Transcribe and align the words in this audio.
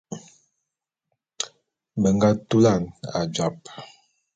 Be 2.01 2.09
nga 2.15 2.29
tulan 2.49 2.81
ajap. 3.19 3.55